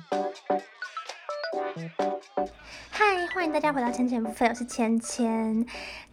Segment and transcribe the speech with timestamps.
[0.00, 0.06] Thank
[2.38, 2.61] you.
[2.90, 5.64] 嗨，欢迎大家回到千钱不费，我是千千。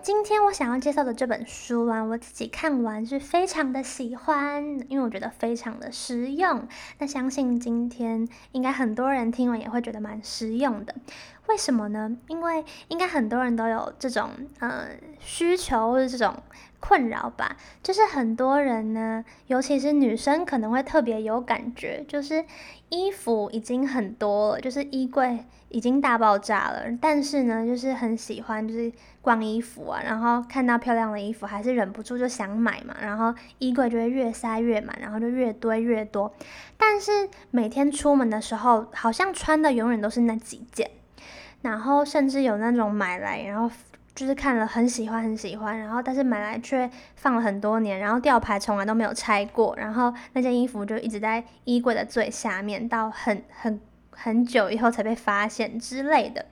[0.01, 6.67] 今天我想要介绍的这本书啊，我自己看完是非常的喜欢，因为我觉得非常的实用。
[6.97, 10.95] 那相信今天应该很多人听完也会觉得蛮实用的。
[11.47, 12.15] 为什么呢？
[12.27, 14.29] 因为应该很多人都有这种
[14.59, 14.87] 呃
[15.19, 16.43] 需求或者这种
[16.79, 22.45] 困扰吧，就是很多人呢，尤其是女生可能会特别有感觉，就是
[22.89, 28.91] 衣服已经很多了，就是衣柜已经大爆炸了，但是呢，就是很喜欢就是
[29.21, 36.33] 逛衣服啊，然后看到漂亮的衣服还是忍不住就想买嘛，然后衣柜就会越塞越满，然后就越堆越多，
[36.77, 40.89] 但是每天出门的时候，好像穿的永远都是那几件。
[41.61, 43.69] 然后甚至有那种买来，然后
[44.15, 53.77] 就是看了很喜欢很喜欢，然后但是买来却放了很多年，然后吊牌从来都没有拆过，然后那件衣服就一直在衣柜的最下面，到很很
[54.21, 56.45] 很久以后才被发现之类的。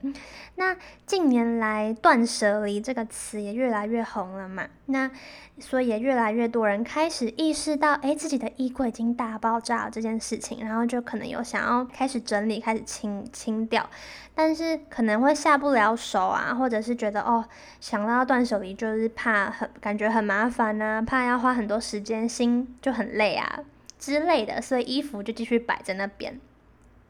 [0.55, 5.11] 那近年来“断舍离”这个词也越来越红了嘛，那
[5.59, 13.87] 所以也越来越多人开始意识到，诶，自己的衣柜已经大爆炸了这件事情，然后就可能有想要开始整理、开始清清掉，
[14.33, 17.45] 但是可能会下不了手啊，或者是觉得哦，
[17.79, 23.59] 想到断舍离就是怕很感觉很麻烦啊，怕要花很多时间，心就很累啊
[23.99, 26.39] 之类的，所以衣服就继续摆在那边。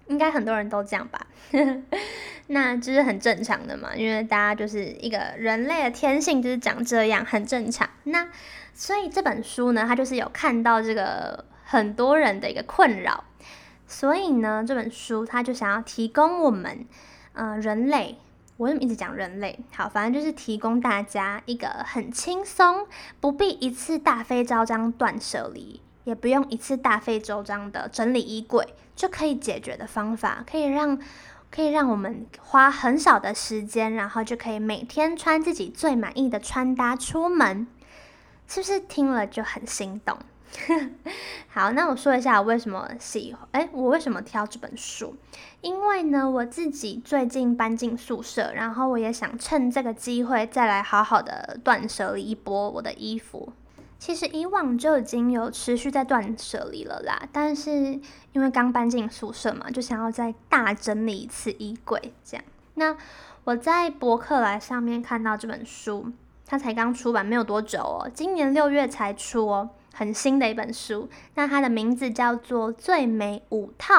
[0.07, 1.27] 应该很多人都这样吧，
[2.47, 7.89] 那这是很正常的嘛，因为大家就是一个人类的天性就是长这样，很正常。
[8.03, 8.27] 那
[8.73, 13.23] 所以这本书呢，它就是有看到这个很多人的一个困扰，
[13.87, 16.85] 所以呢，这本书它就想要提供我们，
[17.33, 18.17] 呃，人类，
[18.57, 19.59] 我怎么一直讲人类？
[19.75, 22.87] 好，反正就是提供大家一个很轻松，
[23.19, 25.81] 不必一次大费周章断舍离。
[26.03, 28.65] 也不用一次大费周章的整理衣柜
[28.97, 30.99] 就可以解决的方法，可以让
[31.49, 37.67] 可以让我们花很少的时间，然后就可以每天穿自己最满意的穿搭出门，
[38.47, 40.17] 是不是听了就很心动？
[41.47, 45.15] 好，那我说一下我为什么喜欢，哎，我为什么挑这本书？
[45.61, 53.53] 因为呢，我自己最近搬进宿舍，然后我也想趁这个机会再来好好的断舍离一波我的衣服。
[53.99, 57.99] 其实以往就已经有持续在断舍离了啦，但是
[58.31, 62.45] 因为刚搬进宿舍嘛，就想要再大整理一次衣柜这样。
[62.75, 62.95] 那
[63.43, 66.11] 我在博客来上面看到这本书，
[66.45, 71.09] 它才刚出版没有多久哦，今年六月才出哦，很新的一本书。
[71.33, 73.95] 那它的名字叫做《最美五套》。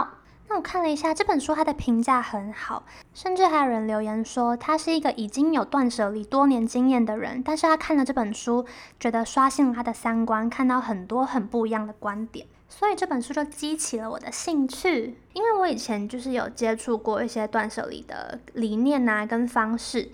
[0.51, 8.65] 那我看了一下这本书，它的评价很好，甚至还有人留言说他是一个已经有断舍离多年经验的人，但是他看了这本书，
[8.99, 15.19] 觉得刷新了他的三观，看到很多很不一样的观点，所以这本书就激起了我的兴趣。
[15.35, 20.11] 因为我以前就是有接触过一些断舍离的理念啊跟方式，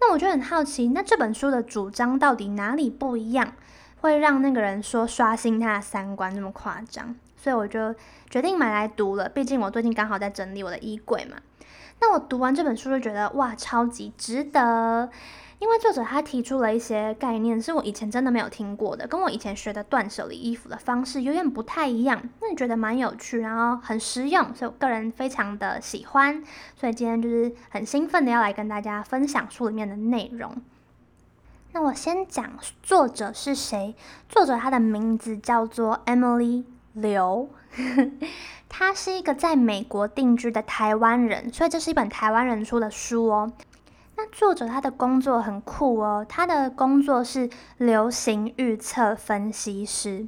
[0.00, 3.52] 那我就很好奇，那这本书的主张到底哪里不一样，
[4.00, 7.14] 会让那个人说刷新他的三观这么夸张？
[7.46, 7.94] 所以我就
[8.28, 11.36] 决定买来读了，毕竟我最近刚好在整理我的衣柜嘛。
[12.00, 15.08] 那我读完这本书就觉得哇，超级值得，
[15.60, 22.20] 因为作者他提出了一些概念，是我以前真的没有听过的，跟我以前学的断舍离衣服的方式有点不太一样。
[22.40, 26.42] 那你觉得蛮有趣，然后很实用，所以我个人非常的喜欢。
[26.74, 30.52] 所以今天就是很兴奋的要来跟大家分享书里面的内容。
[31.70, 33.94] 那我先讲作者是谁，
[34.28, 36.64] 作者他的名字叫做 Emily。
[36.96, 37.50] 刘，
[38.70, 43.52] 他是一个在美国定居的台湾人，所以这是一本台湾人出的书哦。
[44.16, 50.26] 那作者他的工作很酷哦，他的工作是流行预测分析师，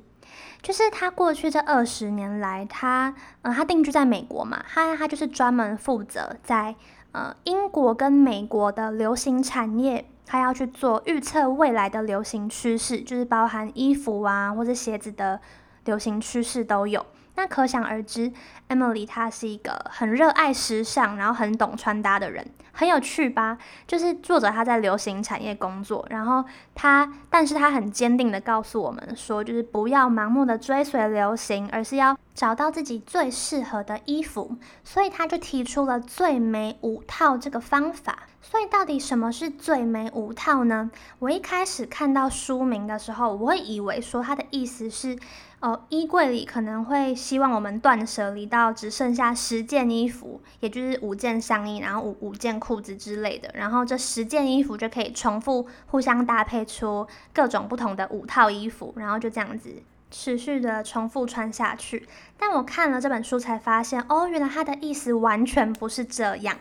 [0.60, 6.74] 就是他过去这二十年来，他呃他定居在美国嘛，他他就是专门负责在
[7.12, 15.40] 呃英国跟美国的流行产业，他要去做预测未来的流行趋势，就是包含衣服啊或者鞋子的。
[15.84, 18.32] 流行趋势都有，那可想而知
[18.68, 23.58] ，Emily 她是一个很热爱时尚，然后很懂穿搭的人，很有趣吧？
[23.86, 26.44] 就是作者他在流行产业工作，然后
[26.74, 38.24] 他，但是他很坚定的告诉我们说，就是不要盲目的追随流行，而是要找到自己最适合的衣服，所以他就提出了最美五套这个方法。
[38.40, 40.90] 所以到底什么是最美五套呢？
[41.18, 45.18] 我一开始看到书名的时候，我会以为说他的意思是。
[45.60, 59.82] 哦，衣柜里可能会希望我们断舍离到只剩下十件衣服，也就是五件上衣，然后五五件裤子之类的，然后这十件衣服就可以重复互相搭配出各种不同的五套衣服，然后就这样子
[60.12, 62.06] 持续的重复穿下去。
[62.38, 66.56] 但我看了这本书才发现，哦，原来它的意思完全不是这样。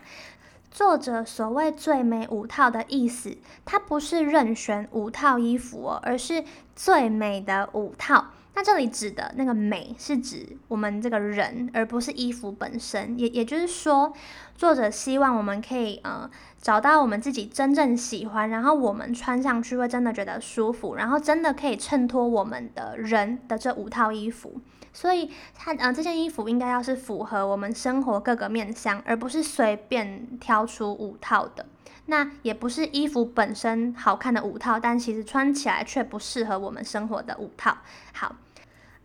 [0.72, 6.42] 作者所谓最美五套的意思，它不是任选五套衣服哦，而是
[6.74, 8.26] 最美的五套。
[8.54, 13.16] 那这里指的那个美，是指我们这个人，而不是衣服本身。
[13.18, 14.12] 也也就是说，
[14.56, 16.28] 作者希望我们可以呃
[16.60, 24.60] 找到我们自己真正喜欢，然后我们穿上去会真的觉得舒服，然后真的可以衬托我们的人的这五套衣服。
[24.92, 31.64] 所以它呃这件衣服应该要是符合我们生活各个面向，而不是随便挑出五套的。
[32.10, 37.78] 那也不是衣服本身好看的五套，但其实穿起来却不适合我们生活的五套。
[38.12, 38.36] 好。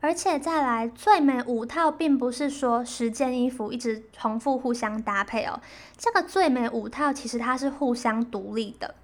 [0.05, 5.61] 而且再来，最美五套并不是说十件衣服一直重复互相搭配哦。
[5.95, 8.95] 这个最美五套其实它是互相独立的，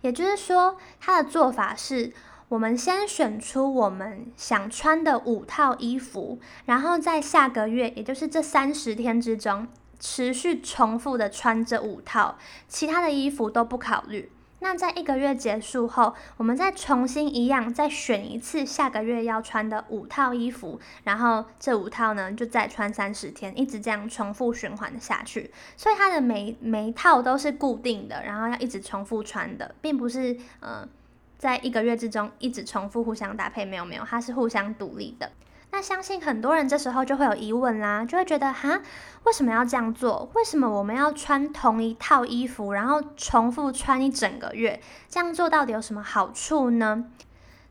[0.00, 2.12] 也就是说，它的做法是，
[2.48, 9.68] 我们先选出我们想穿的五套衣服，然后在下个月，也就是这三十天之中，
[9.98, 14.30] 持续重复的穿这五套，其他的衣服都不考虑。
[14.60, 25.52] 那在一个月结束后，我们再重新一样，再选一次下个月要穿的五套衣服，然后这五套呢就再穿三十天，一直这样重复循环下去。
[25.76, 30.84] 所以它的每每一套都是固定的，然后要一直重复穿的，并不是呃
[31.38, 35.30] 在一个月之中一直重复互相搭配，没有没有，它是互相独立的。
[35.70, 38.80] 那相信很多人这时候就会有疑问啦，就会觉得哈，
[39.24, 40.30] 为什么要这样做？
[40.34, 44.80] 为什么我们要穿同一套衣服，然后重复穿一整个月？
[45.08, 47.04] 这样做到底有什么好处呢？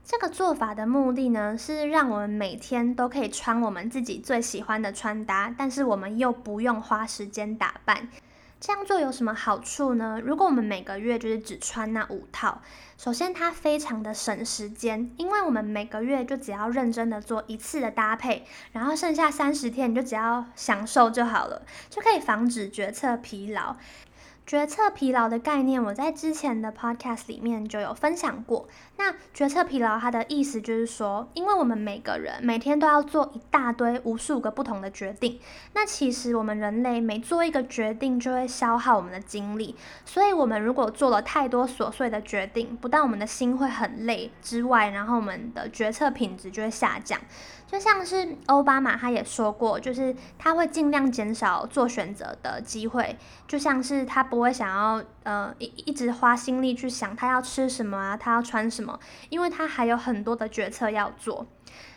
[0.06, 8.08] 这个做法的目的呢，是让我们每天都可以穿我们自己最喜欢的穿搭，但是我们又不用花时间打扮。
[8.60, 10.20] 这样做有什么好处呢？
[10.24, 12.62] 如果我们每个月就是只穿那五套，
[12.98, 23.76] 首先它非常的省时间，因为我们每个月就只要认真的做一次的搭配，然后剩下三十天你就只要享受就好了，就可以防止决策疲劳。
[24.48, 28.66] 决策疲劳的概念，我在之前的 podcast 里面就有分享过。
[28.96, 35.38] 那决策疲劳它的意思就是说，因为我们每个人每天都要做一大堆、无数个不同的决定，
[35.74, 47.20] 那其实我们人类每做一个决定就会消耗我们的精力，所以我们如果做了太多琐碎的决定，不但我们的心会很累之外，然后我们的决策品质就会下降。
[47.70, 58.98] 就像是欧巴马他也说过，就是他会尽量减少做选择的机会，就像是他不会想要呃一一直花心力去想他要吃什么啊，他要穿什么，
[59.30, 61.46] 因为他还有很多的决策要做。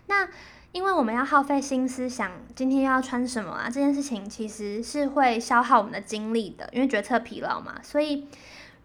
[0.08, 0.28] 那
[0.72, 8.26] 因为我们要耗费心思想今天要穿什么啊，这件事情其实是会消耗我们的精力的，因为决策疲劳嘛，所以。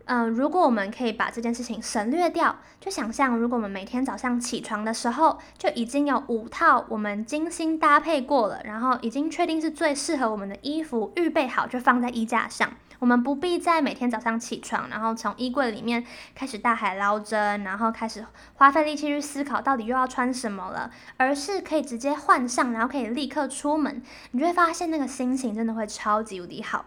[0.06, 12.72] 嗯、如果我们可以把这件事情省略掉，就想象如果我们每天早上起床的时候就已经有五套我们精心搭配过了，然后已经确定是最适合我们的衣服预备好，就放在衣架上。
[13.00, 16.04] 我们不必再每天早上起床，然后从衣柜里面
[16.34, 24.02] 开始大海捞针，然后开始花费力气去思考到底又要穿什么了，而是可以直接换上，然后可以立刻出门。
[24.32, 26.86] 你就会发现那个心情真的会超级无敌好。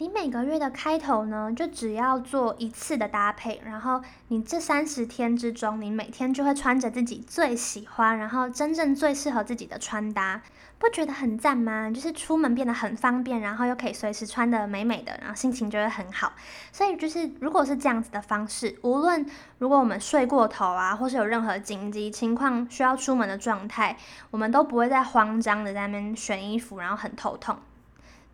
[0.00, 10.40] 你每个月的开头呢，就只要做一次的搭配，然后你这三十天之中，你每天就会穿着自己最喜欢，然后真正最适合自己的穿搭，
[10.78, 11.90] 不觉得很赞吗？
[11.90, 16.32] 就是出门变得很方便，然后又可以随时穿得美美的，然后心情就会很好。
[16.70, 19.26] 所以就是如果是这样子的方式，无论
[19.58, 23.96] 如果我们睡过头啊，或是有任何紧急情况需要出门的状态，
[24.30, 27.58] 我们都不会再慌张的在那边选衣服，然后很头痛。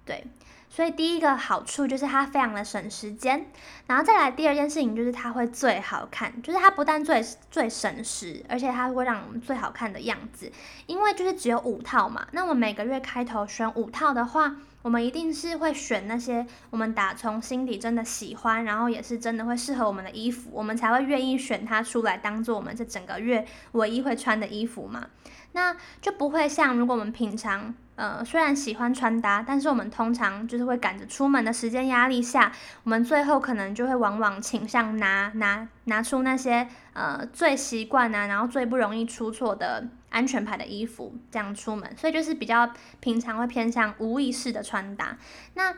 [0.04, 0.26] 对。
[0.74, 3.46] 所以第一个好处就是它非常的省时间，
[3.86, 10.50] 然后再来第二件事情就是它会最好看，就是它不但最最省时，而且它会让我们最好看的样子。
[10.86, 25.06] 因为就是只有五套嘛，那我们每个月开头选五套的话，我们一定是会选那些我们打从心底真的喜欢，然后也是真的会适合我们的衣服，我们才会愿意选它出来当做我们这整个月唯一会穿的衣服嘛。
[25.52, 27.72] 那就不会像如果我们平常。
[27.96, 32.50] 呃，虽然喜欢穿搭，但是我们通常就是会赶着出门的时间压力下，
[32.82, 45.16] 我们最后可能就会往往倾向拿拿拿出那些呃最习惯啊，然后最不容易出错的安全牌的衣服这样出门，所以就是比较平常会偏向无意识的穿搭。
[45.54, 45.72] 那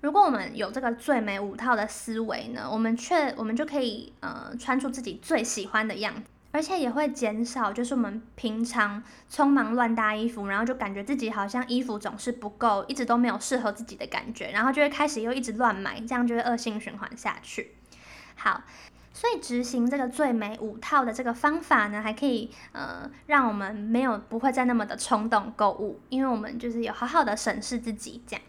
[0.00, 6.22] 如果我们有这个最美五套的思维呢，我们却我们就可以呃穿出自己最喜欢的样子。
[6.52, 17.74] 而且也会减少，就是我们平常匆忙乱搭衣服，然后就感觉自己好像衣服总是不够，一直都没有适合自己的感觉，然后就会开始又一直乱买，这样就会恶性循环下去。
[18.36, 18.62] 好。
[19.12, 28.42] 所以执行这个最美五套的这个方法呢，还可以呃让我们没有不会再那么的冲动购物，因为我们就是有好好的审视自己这样。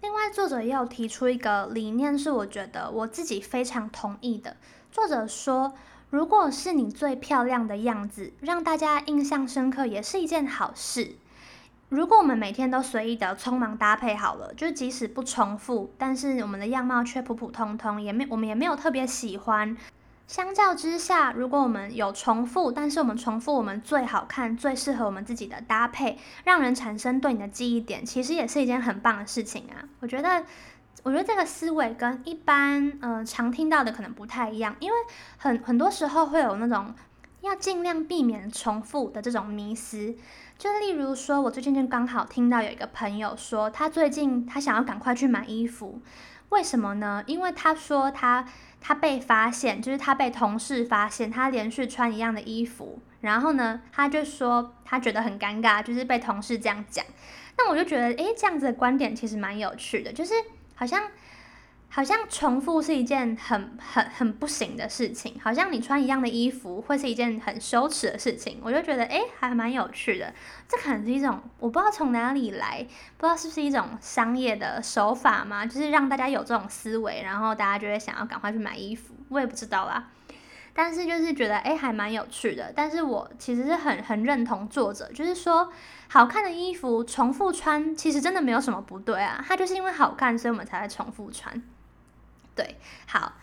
[0.00, 4.56] 另外，作者也有提出一个理念，是我觉得我自己非常同意的。
[4.92, 5.74] 作者说，
[6.14, 11.16] 如果是你最漂亮的样子，让大家印象深刻，也是一件好事。
[11.88, 19.76] 如果我们每天都随意的匆忙搭配好了，就即使不重复，但是我们的样貌却普普通通，也没我们也没有特别喜欢。
[20.28, 29.82] 相较之下，如果我们有重复，但是我们重复我们最好看、最适合我们自己的搭配，让人产生对你的记忆点，其实也是一件很棒的事情啊。
[29.98, 30.44] 我觉得，
[31.04, 34.96] 我觉得这个思维跟一般嗯、常听到的可能不太一样，因为
[35.36, 36.94] 很很多时候会有那种
[37.42, 40.16] 要尽量避免重复的这种迷思。
[40.56, 46.00] 就例如说，我最近就刚好听到有一个朋友说，他最近他想要赶快去买衣服，
[46.48, 47.22] 为什么呢？
[47.26, 48.46] 因为他说他
[48.80, 57.04] 他被发现，就是他被同事发现他连续穿一样的衣服，然后呢，他就说他觉得很尴尬，就是被同事这样讲。
[57.58, 60.32] 那我就觉得，诶，这样子的观点其实蛮有趣的，就是
[60.74, 61.02] 好像。
[61.86, 68.58] 好像重复是一件很很很不行的事情，好像你穿一样的衣服会是一件很羞耻的事情。
[68.64, 70.34] 我就觉得，诶，还蛮有趣的。
[70.66, 72.84] 这可能是一种我不知道从哪里来，
[73.16, 79.14] 不知道是不是一种商业的手法嘛，就是让大家有这种思维，然后大家就会想要赶快去买衣服。
[79.28, 80.08] 我也不知道啦，
[80.74, 82.72] 但是就是觉得，诶，还蛮有趣的。
[82.74, 85.72] 但是我其实是很很认同作者，就是说，
[86.08, 89.42] 好看的衣服重复穿，其实真的没有什么不对啊。
[89.46, 91.62] 它就是因为好看，所以我们才会重复穿。
[92.56, 92.76] 对，
[93.06, 93.34] 好，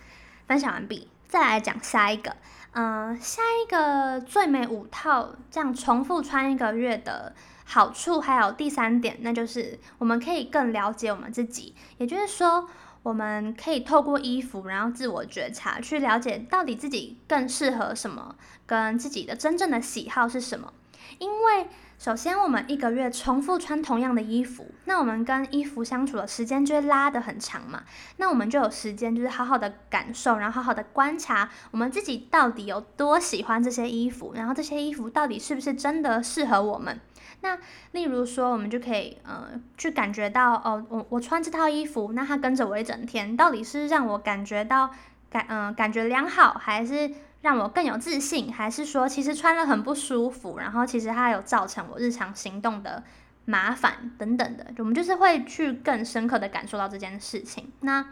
[0.46, 2.36] 分享完毕，再来讲下一个，
[2.74, 7.34] 嗯、下一个最美五套这样重复穿一个月的
[7.66, 12.68] 好处，还有第三点，那就是我们可以更了解我们自己，也就是说，
[13.04, 20.74] 我们可以透过衣服，然后自我觉察，去了解到底自己更适合什么，跟自己的真正的喜好是什么，
[21.20, 21.68] 因为。
[22.04, 27.84] 首先，我们一个月重复穿同样的衣服，那我们跟衣服相处的时间就会拉得很长嘛。
[28.18, 37.00] 那我们就有时间，就是好好的感受，然后好好的观察我们自己到底有多喜欢这些衣服，然后这些衣服到底是不是真的适合我们。
[37.42, 37.58] 那
[37.92, 44.90] 例如说，我们就可以呃去感觉到哦，我我穿这套衣服，那它跟着我一整天，到底是让我感觉到
[45.30, 47.12] 感嗯、感觉良好，还是？
[47.42, 53.04] 让我更有自信，还是说其实穿了很不舒服，然后其实它有造成我日常行动的
[53.46, 57.72] 麻烦等等的，我们就是会去更深刻的感受到这件事情。
[57.80, 58.06] 那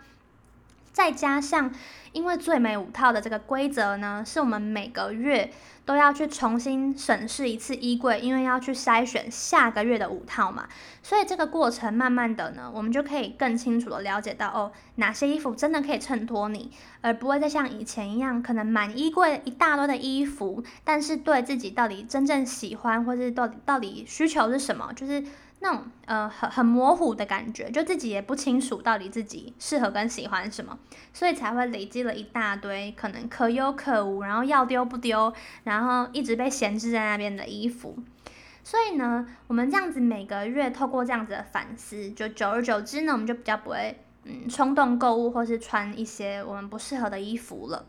[0.91, 1.71] 再加上，
[2.11, 5.51] 因为最美五套的这个规则呢，是我们每个月
[5.85, 10.67] 都要去重新审视一次衣柜，因为要去筛选下个月的五套嘛，
[11.01, 25.23] 所以这个过程慢慢的呢，我们就可以更清楚的了解到哦，哪些衣服真的可以衬托你，而不会再像以前一样，可能满衣柜一大堆的衣服，但是对自己到底真正喜欢，或是到底到底需求是什么，就是。
[25.61, 30.79] 那种呃很很模糊的感觉，就自己也不清楚到底自己适合跟喜欢什么，
[31.13, 35.33] 所以才会累积了一大堆可能可有可无，然后要丢不丢，
[35.65, 37.97] 然后一直被闲置在那边的衣服。
[38.63, 47.85] 所以呢，我们这样子每个月透过这样子的反思，就久而久之呢，我们就比较不会嗯冲动购物或是穿一些我们不适合的衣服了。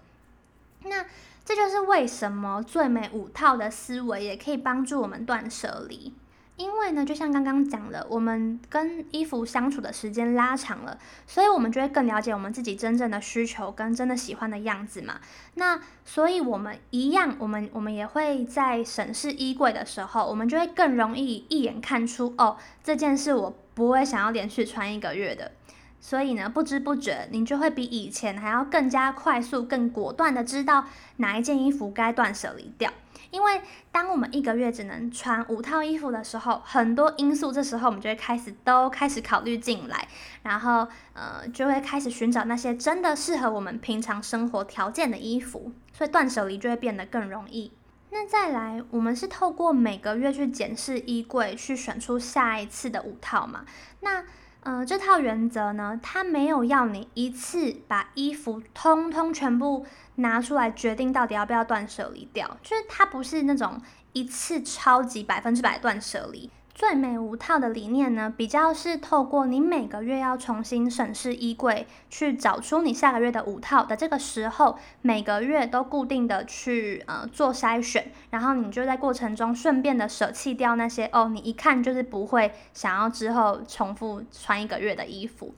[0.84, 1.04] 那
[1.44, 6.12] 这就是为什么最美五套的思维也可以帮助我们断舍离。
[6.60, 15.14] 因为呢，就像刚刚讲的，我们跟衣服相处的时间拉长了，所以我们就会更了解我们自己真正的需求跟真的喜欢的样子嘛。
[15.54, 25.52] 那所以我们一样，我们我们也会在审视衣柜的时候，我们就会更容易一眼看出哦，这件事我不会想要连续穿一个月的。
[25.98, 30.84] 所以呢，不知不觉你就会比以前还要更加快速、更果断的知道
[31.16, 32.92] 哪一件衣服该断舍离掉。
[33.30, 33.60] 因为
[33.92, 40.08] 当我们一个月只能穿五套衣服的时候，很多因素这时候我们就会开始都开始考虑进来，
[40.42, 47.72] 然后呃就会开始寻找那些真的适合我们平常生活条件的衣服，所以断舍离就会变得更容易。
[48.12, 53.64] 那再来，我们是透过每个月去检视衣柜，去选出下一次的五套嘛？
[54.00, 54.24] 那
[54.70, 59.84] 呃这套原则呢，它没有要你一次把衣服通通全部。
[60.16, 63.80] 拿出来决定到底要不要断舍离掉，就是它不是那种
[64.12, 66.50] 一次超级百分之百断舍离。
[66.80, 85.54] 最美五套的理念呢，比较是透过你每个月要重新审视衣柜，去找出你下个月的五套的这个时候，每个月都固定的去呃做筛选，然后你就在过程中顺便的舍弃掉那些哦，你一看就是不会想要之后重复穿一个月的衣服。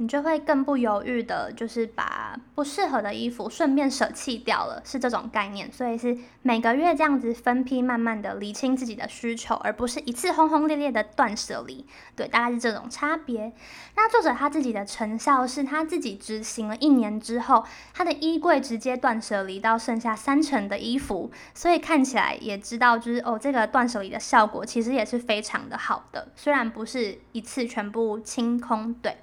[0.00, 5.70] 你就会更不犹豫的，就是把不适合的衣服顺便舍弃掉了，是这种概念。
[5.70, 11.84] 所以是每个月这样子分批，慢慢的理清自己的需求，而不是一次轰轰烈烈的断舍离。
[12.16, 13.52] 对，大概是这种差别。
[13.94, 29.14] 那作者他自己的成效是他自己执行了一年之后，他的衣柜直接断舍离到剩下三成的衣服，所以看起来也知道，就是哦，这个断舍离的效果其实也是非常的好的，虽然不是一次全部清空，对。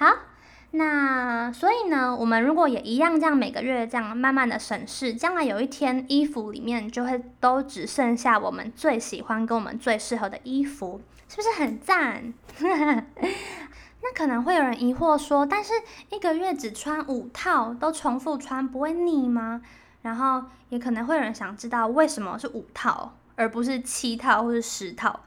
[0.00, 0.06] 好，
[0.70, 12.32] 那所以呢，我们如果也一样这样每个月这样慢慢的审视，将来有一天衣服里面就会都只剩下我们最喜欢跟我们最适合的衣服，是不是很赞？
[14.02, 15.74] 那可能会有人疑惑说，但是
[16.08, 19.60] 一个月只穿五套，都重复穿，不会腻吗？
[20.00, 25.20] 然后也可能会有人想知道为什么是五套，而不是七套或是十套。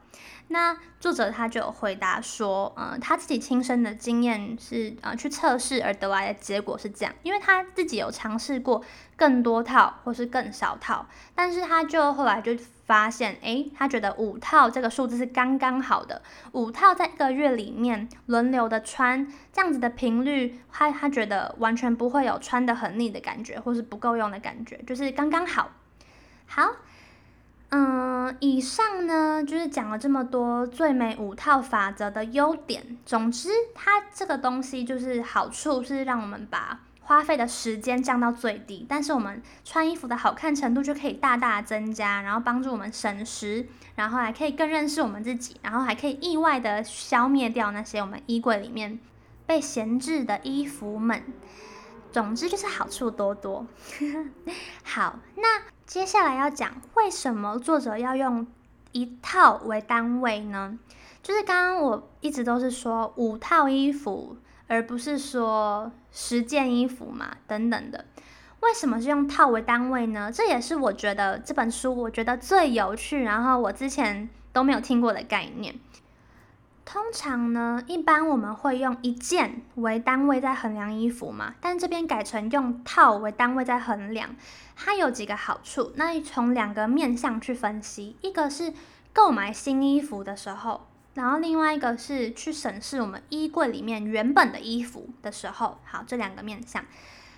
[0.48, 8.84] 那作者他就有回答说，呃，他自己亲身的经验是，呃，去测试而得来的结果是这样，因为他自己有尝试过
[9.16, 16.22] 更多套或是更少套，但是他就后来就发现，诶，他觉得五套这个数字是刚刚好的，
[16.52, 25.70] 五套在一个月里面轮流的穿，这样子的频率，他他觉得完全不会有穿的很腻的感觉，或是不够用的感觉，就是刚刚好，
[26.46, 26.70] 好。
[27.70, 32.96] 嗯，以上呢就是讲了这么多最美五套法则的优点。
[33.04, 43.66] 总之，它这个东西就是好处是让我们把花费的时间降到最低，但是我们穿衣服的好看程度就可以大大增加，然后帮助我们省时，
[43.96, 48.98] 然后还可以更认识我们自己，然后还可以意外的消灭掉那些我们衣柜里面
[49.46, 51.22] 被闲置的衣服们。
[52.10, 53.66] 总之就是好处多多。
[54.84, 58.46] 好，那接下来要讲为什么作者要用
[58.92, 60.78] 一套为单位呢？
[61.22, 64.36] 就是刚刚我一直都是说五套衣服，
[64.66, 68.04] 而不是说十件衣服嘛，等等的。
[68.60, 70.32] 为什么是用套为单位呢？
[70.32, 75.74] 这也是我觉得这本书我觉得最有趣，然后我之前都没有听过的概念。
[76.84, 84.36] 通常呢，一般我们会用一件为单位在衡量衣服嘛，但这边改成用套为单位在衡量，
[84.76, 85.92] 它有几个好处。
[85.96, 88.74] 那从两个面向去分析，一个是
[89.12, 95.78] 购买新衣服的时候，然后另外一个是去审视我们衣柜里面原本的衣服的时候。
[95.84, 96.84] 好，这两个面向。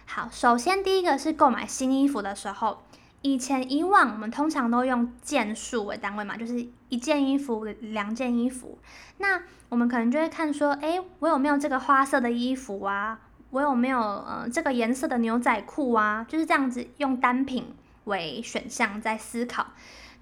[0.07, 2.83] 好，首先第一个是购买新衣服的时候。
[3.23, 8.79] 以前以往我们通常都用件数为单位嘛，就是一件衣服、两件衣服。
[9.19, 13.19] 那我们可能就会看说，诶，我有没有这个花色的衣服啊？
[13.51, 16.25] 我有没有呃这个颜色的牛仔裤啊？
[16.29, 17.75] 就是这样子用单品
[18.05, 19.69] 为选项在思考。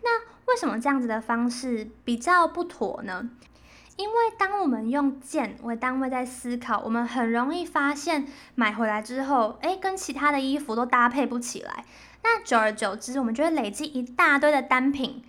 [0.02, 3.28] 那为什么这样子的方式比较不妥呢？
[3.96, 11.84] 因为当我们用件为单位在思考，我们很容易发现买回来之后，诶，跟其他的衣服都搭配不起来。
[12.24, 15.22] 那久而久之，我们就会累积一大堆的单品，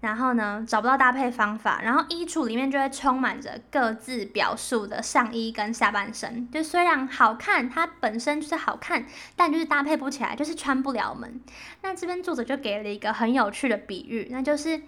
[0.00, 6.46] 然后呢，找不到搭配方法，然后衣橱里面就会充满着各自表述的上衣跟下半身。
[6.50, 11.40] 就虽然好看，它本身就是好看，但就是搭配不起来，就是穿不了门。
[11.80, 14.82] 那这边作者就给了一个很有趣的比喻，那就是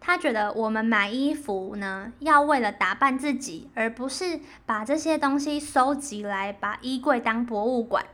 [0.00, 8.06] 他觉得我们买衣服呢，要为了打扮自己，而不是把这些东西收集来把衣柜当博物馆。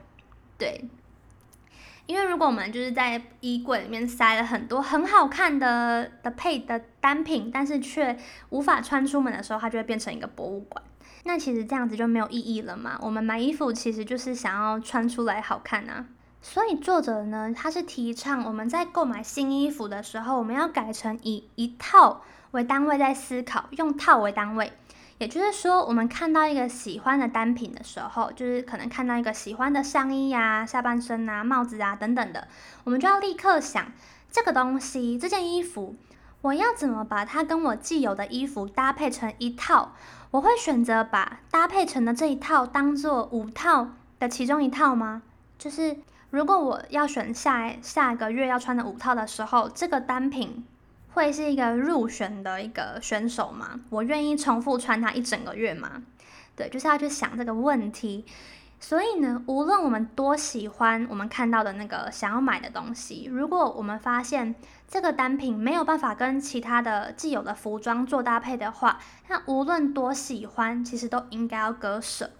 [0.58, 0.90] 对。
[2.08, 8.18] 因为如果我们就是在衣柜里面塞了很多很好看的的配的单品，但是却
[8.48, 10.82] 无法穿出门的时候，它就会变成一个博物馆。
[11.24, 12.98] 那其实这样子就没有意义了嘛。
[13.02, 16.06] 我们买衣服其实就是想要穿出来好看啊。
[16.40, 24.72] 所以作者呢，他是提倡我们在购买新衣服的时候，我们要改成以一套为单位在思考，用套为单位。
[25.18, 32.46] 也就是说，我们看到一个喜欢的单品的时候，就是可能看到一个喜欢的上衣呀、下半身啊、帽子啊等等的，
[32.84, 33.92] 我们就要立刻想
[34.30, 35.96] 这个东西、这件衣服，
[36.42, 39.92] 我要怎么把它跟我既有的衣服搭配成一套？
[40.30, 43.88] 我会选择把搭配成的这一套当做五套
[44.20, 45.22] 的其中一套吗？
[45.58, 45.96] 就是
[46.30, 50.64] 如果我要选下下个月要穿的五套的时候，这个单品。
[51.14, 53.80] 会是一个入选的一个选手吗？
[53.90, 56.02] 我愿意重复穿它一整个月吗？
[56.54, 58.24] 对，就是要去想这个问题。
[58.80, 64.54] 所以呢，无论我们多喜欢我们看到的那个想要买的东西，如果我们发现
[64.86, 72.30] 这个单品没有办法跟其他的既有的服装做搭配的话，那无论多喜欢，其实都应该要割舍。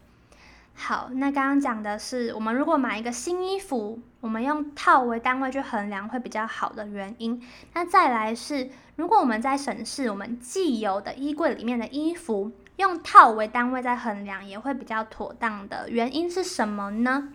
[0.74, 7.40] 好，那刚刚讲的是我们如果买一个新衣服，我们用套为单位去衡量会比较好的原因。
[7.74, 17.33] 那再来是，如果我们在审视我们既有的衣柜里面的衣服，用套为单位在衡量也会比较妥当的原因是什么呢？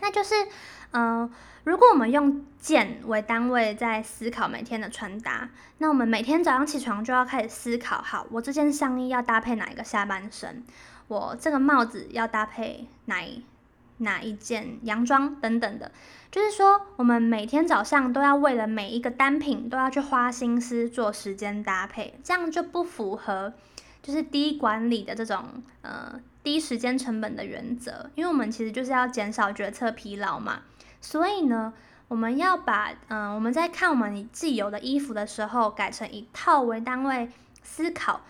[0.00, 0.34] 那就是，
[0.90, 1.30] 嗯、
[1.64, 10.64] 如果我们用件为单位在思考每天的穿搭，那我们每天早上起床就要开始思考，好，我这件上衣要搭配哪一个下半身，
[11.06, 13.44] 我这个帽子要搭配哪一
[13.98, 15.92] 哪一件洋装等等的，
[16.30, 23.52] 就是说，我们每天早上都要为了每一个单品都要去花心思做时间搭配，这样就不符合。
[24.02, 30.62] 就是低管理的这种呃低时间成本的原则，因为我们其实就是要减少决策疲劳嘛，
[31.00, 31.72] 所以呢，
[32.08, 37.30] 我们要把嗯、我们在看我们既有的衣服的时候，改成以套为单位
[37.62, 38.22] 思考。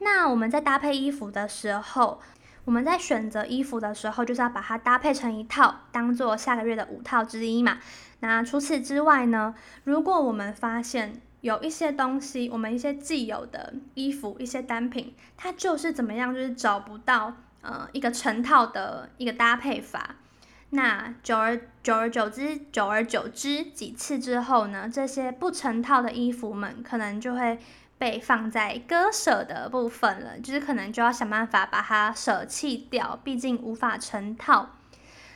[0.00, 2.20] 那我们在搭配衣服的时候，
[2.64, 7.78] 我们在选择衣服的时候，就是要把它搭配成一套，当做下个月的五套之一嘛。
[8.20, 20.16] 那除此之外呢，如果我们发现有一些东西，我们一些既有的衣服，一些单品，它就是怎么样，就是找不到呃一个成套的一个搭配法。
[20.72, 27.58] 那久而久而久之，久而久之几次之后呢，这些不成套的衣服们可能就会
[28.00, 34.70] 被放在割舍的部分了，就是可能就要想办法把它舍弃掉，毕竟无法成套。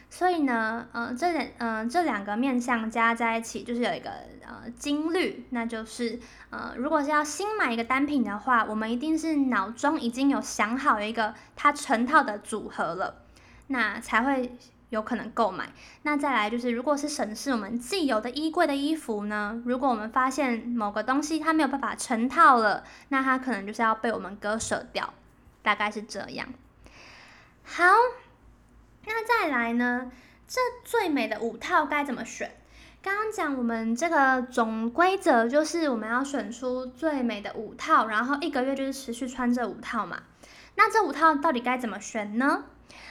[0.08, 4.10] 所以呢，呃，这两，呃，这两个面相加在一起，就是有一个
[4.46, 13.24] 呃金律，那就是呃，如果是要新买一个单品的话，我们一定是脑中已经有想好一个它成套的组合了，
[13.66, 14.56] 那才会
[14.90, 15.68] 有可能购买。
[16.02, 25.14] 那再来就是，如果是审视我们既有的衣柜的衣服呢，如果我们发现某个东西它没有办法成套了，那它可能就是要被我们割舍掉，
[25.62, 26.48] 大概是这样。
[27.62, 27.84] 好。
[29.06, 30.10] 那再来呢？
[30.48, 32.56] 这最美的五套该怎么选？
[33.02, 40.22] 刚刚讲我们这个总规则就是我们要选出最美的五套，然后一个月就是持续穿这五套嘛。
[40.76, 42.64] 那这五套到底该怎么选呢？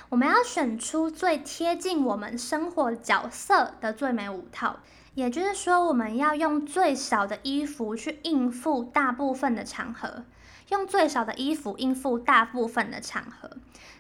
[0.10, 4.78] 我们要选出最贴近我们生活角色的最美五套，
[5.16, 10.24] 也就是说，我们要用最少的衣服去应付大部分的场合，
[10.70, 13.52] 用最少的衣服应付大部分的场合。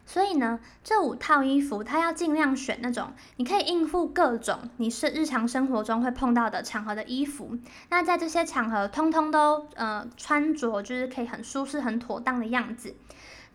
[0.05, 7.57] 所以呢，这五套衣服，它要尽量选那种你可以应付各种你是日常生活中会碰到的场合的衣服。
[7.89, 12.95] 那在这些场合，通通都呃穿着就是可以很舒适、很妥当的样子。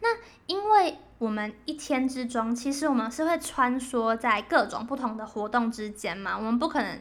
[0.01, 0.09] 那
[0.47, 6.99] 因为我们一天之中，其实我们是会穿梭在各种不同的活动之间嘛，我们不可能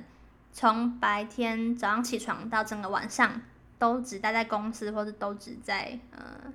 [0.52, 3.42] 从白天早上起床到整个晚上
[3.78, 6.52] 都只待在公司，或者都只在呃。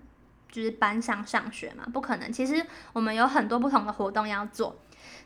[0.50, 2.30] 就是班上上学嘛，不可能。
[2.30, 4.76] 其实我们有很多不同的活动要做，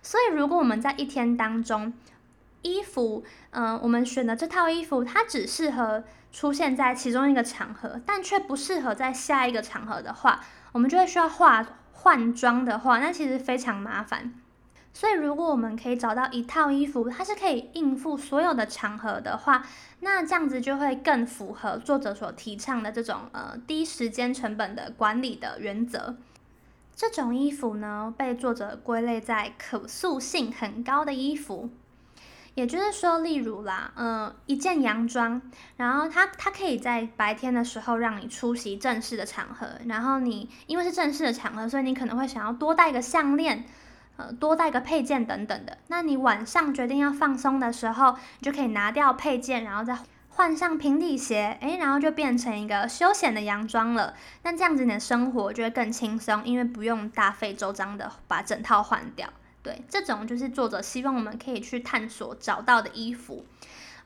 [0.01, 1.93] 所以如果我们在一天当中，
[2.63, 11.67] 衣服，嗯、我们选的这套衣服，它只适合出现在其中一个场合，但却不适合在下一个场合的话，我们就会需要化
[12.07, 14.33] 换装的话，那其实非常麻烦。
[14.95, 19.67] 所以，如果我们可以找到一套衣服，它是可以应付所有的场合的话，
[19.99, 26.17] 那这样子就会更符合作者所提倡的这种呃低时间成本的管理的原则。
[26.95, 31.71] 这种衣服呢，被作者归类在可塑性很高的衣服，
[32.57, 35.41] 也就是说，例如啦，呃，一件洋装，
[35.77, 43.65] 然后它它可以在白天的时候让你出席正式的场合，然后你因为是正式的场合，所以你可能会想要多戴个项链。
[44.19, 45.77] 呃，多带个配件等等的。
[45.89, 49.95] 那你晚上决定要放松的时候，你就可以拿掉配件，然后再
[50.31, 54.15] 换上平底鞋，诶，然后就变成一个休闲的洋装了。
[54.43, 59.29] 那这样子你的生活就会更轻松，因为不用大费周章的把整套换掉。
[59.67, 63.45] 对，这种就是作者希望我们可以去探索找到的衣服。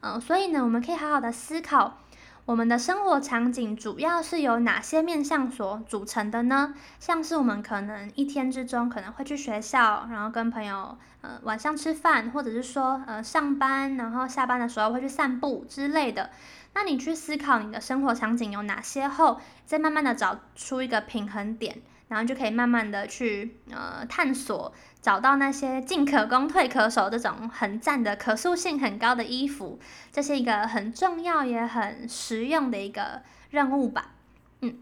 [0.01, 1.99] 嗯、所以呢，我们可以好好的思考。
[2.46, 6.75] 我们的生活场景主要是由哪些面向所组成的呢？
[6.99, 16.31] 像是我们可能一天之中可能会去学校，然后跟朋友呃晚上吃饭，或者是说呃上班，然后下班的时候会去散步之类的。
[16.73, 21.83] 那你去思考你的生活场景有哪些后，再慢慢的找出一个平衡点。
[22.09, 29.79] 然后就可以慢慢的去呃探索，找到那些进可攻退可守这种很赞的可塑性很高的衣服，
[30.13, 34.09] 这是一个很重要也很实用的一个任务吧。
[34.61, 34.77] 嗯，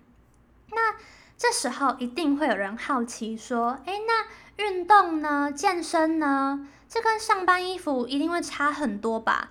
[0.71, 0.97] 那
[1.37, 5.53] 这时候一定会有人好奇说，诶，那运动呢？
[5.53, 6.67] 健身呢？
[6.89, 9.51] 这跟上班衣服一定会差很多吧？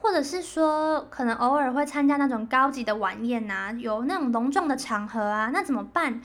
[0.00, 6.20] 或者是说，可能偶尔会参加那种高级的晚宴啊，有那种隆重的场合啊，那怎么办？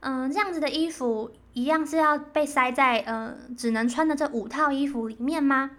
[0.00, 5.72] 嗯、这样子的衣服一样是要被塞在呃只能穿的这五套衣服里面吗？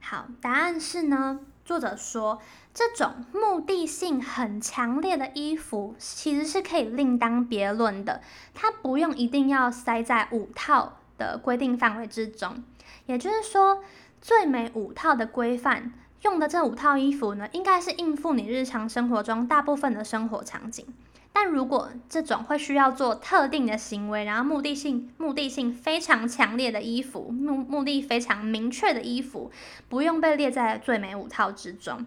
[0.00, 2.38] 好，答案是呢，作作者说，
[2.74, 8.20] 这种目的性很强烈的衣服其实是可以另当别论的，
[8.52, 12.62] 它不用一定要塞在五套的规定范围之中。
[13.06, 13.82] 也就是说，
[14.20, 20.86] 最美五套的规范用的这五套衣服呢，应该是应付你日常生活中大部分的生活场景。
[21.34, 29.50] 但如果这种会需要做特定的行为，然后目的性目的性非常强烈的衣服，目目的非常明确的衣服，
[29.88, 32.06] 不用被列在最美五套之中。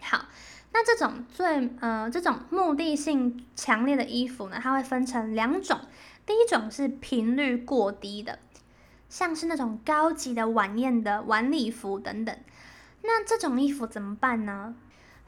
[0.00, 0.26] 好，
[0.72, 5.80] 那这种最呃这种目的性强烈的衣服呢，它会分成两种。
[6.24, 8.38] 第一种是频率过低的，
[9.08, 12.36] 像是那种高级的晚宴的晚礼服等等。
[13.02, 14.76] 那这种衣服怎么办呢？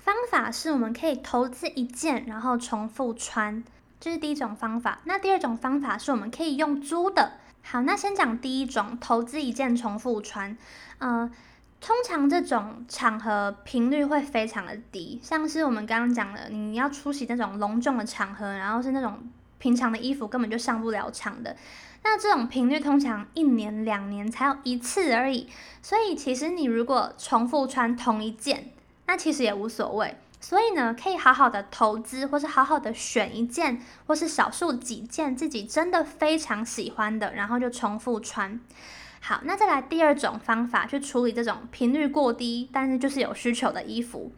[0.02, 3.62] 方法是我们可以投资一件，然后重复穿，
[4.00, 5.00] 这是第一种方法。
[5.04, 7.32] 那第二种方法是我们可以用租的。
[7.62, 10.56] 好，那先讲第一种，投资一件重复穿，
[10.98, 11.30] 嗯、
[11.80, 19.18] 通常这种场合频率会非常的低，像是我们刚刚讲的，你要出席那种隆重的场合，然后是那种
[19.58, 21.54] 平常的衣服根本就上不了场的，
[22.02, 25.46] 那这种频率通常一年两年才有一次而已。
[25.82, 28.72] 所以其实你如果重复穿同一件，
[29.10, 30.16] 那其实也无所谓。
[30.40, 38.60] 所以呢，可以好好的投资，或是好好的选一件，或是少数几件自己真的非常喜欢的，然后就重复穿。
[39.20, 44.30] 好，那再来第二种方法去处理这种频率过低，但是就是有需求的衣服，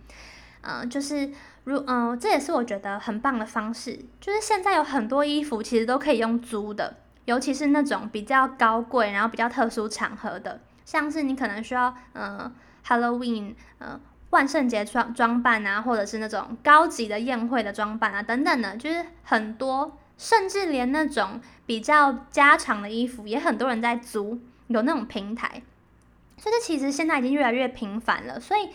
[0.63, 1.31] 嗯、就是
[1.65, 12.53] 如嗯、这也是我觉得很棒的方式，就是现在有很多衣服其实都可以用租的，尤其是那种比较高贵，然后比较特殊场合的，像是你可能需要嗯、呃、
[12.85, 14.01] Halloween，嗯、
[14.33, 24.41] 万圣节装装扮啊，或者是那种高级的宴会的装扮啊，等等的，就是很多，甚至连那种比较家常的衣服也很多人在租。
[24.69, 25.61] 有那种平台，
[26.39, 28.41] 所以其实现在已经越来越频繁了。
[28.41, 28.71] 所以，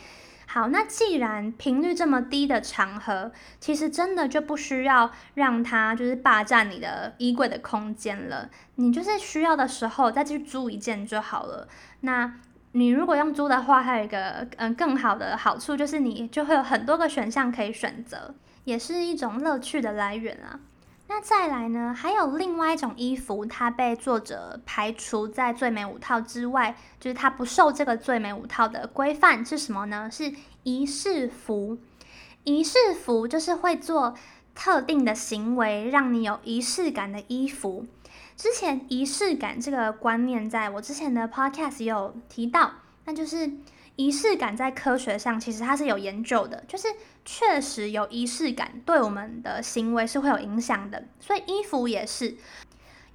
[0.46, 8.48] 好，那既然频率这么低的场合，其实真的就不需要让它就是霸占你的衣柜的空间了。
[8.76, 11.68] 你就是需要的时候再去租一件就好了。
[12.02, 12.32] 那
[12.78, 18.36] 你如果用租的话，还有一个嗯更好的好处，就是你就会有很多个选项可以选择，
[18.66, 20.60] 也是一种乐趣的来源啊。
[21.08, 21.92] 那再来呢？
[21.98, 30.08] 还有另外一种衣服，它被作者排除在最美五套之外，就是它不受这个最美五套的规范是什么呢？
[30.12, 31.80] 是仪式服。
[32.44, 34.14] 仪式服就是会做
[34.54, 37.88] 特定的行为，让你有仪式感的衣服。
[38.38, 42.72] 之前仪式感这个观念，在我之前的 podcast 有提到，
[43.04, 43.52] 那就是。
[44.00, 46.88] 仪式感在科学上其实它是有研究的，就是
[47.26, 52.38] 确实有仪式感对我们的行为是会有影响的，所以衣服也是，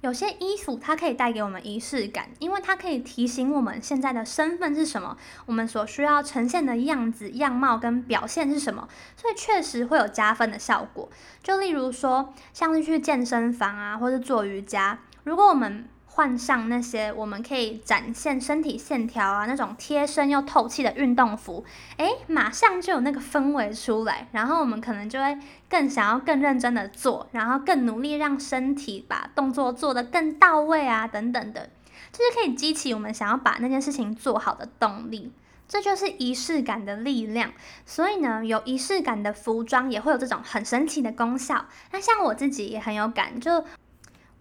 [0.01, 11.09] 有些衣服它可以带给我们仪式感，因为它可以提醒我们现在的身份是什么，我们所需要呈现的样子、样貌跟表现是什么，所以确实会有加分的效果。
[11.41, 21.65] 就例如说，像是去健身房啊，或是做瑜伽，如果我们换上那些我们可以展现身体线条啊，那种贴身又透气的运动服，
[21.97, 25.35] 诶，马上就有那个氛围出来，然后我们可能就会
[25.67, 31.69] 更想要更认真的做，然后更努力让身体把动作做得更到位啊，等等的，
[32.11, 35.31] 就是可以激起我们想要把那件事情做好的动力，
[35.67, 37.51] 这就是仪式感的力量。
[37.87, 41.65] 所以呢，有仪式感的服装也会有这种很神奇的功效。
[41.91, 43.65] 那像我自己也很有感，就。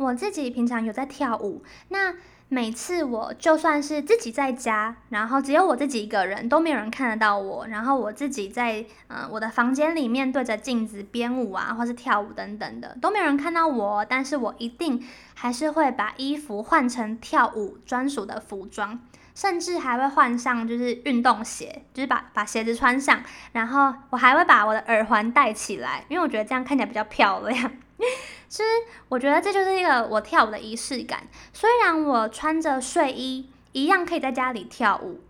[0.03, 2.15] 我自己平常有在跳舞，那
[2.49, 15.03] 每次我就算是自己在家，然后只有我自己一个人，都没有人看得到我，然后我自己在呃我的房间里面对着镜子编舞啊，或是跳舞等等的，都没有人看到我，但是我一定
[15.35, 19.01] 还是会把衣服换成跳舞专属的服装，
[19.35, 27.73] 甚至还会换上就是运动鞋，就是把把鞋子穿上，然后我还会把我的耳环戴起来，因为我觉得这样看起来比较漂亮。
[28.49, 28.65] 其实
[29.09, 31.27] 我觉得这就是一个我跳舞的仪式感。
[31.53, 35.21] 虽然我穿着睡衣一样可以在家里跳舞，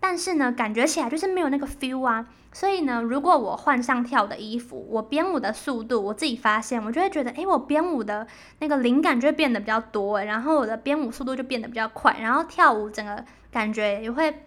[0.00, 2.26] 但是呢，感觉起来就是没有那个 feel 啊。
[2.54, 8.26] 所以呢，如果我换上跳舞的衣服，我编舞的速度，我自己发现，我就会觉得，诶，我编舞的
[8.58, 14.42] 那个灵感就会变得比较多，然后我的编舞速度就变得比较快，然后跳舞整个感觉也会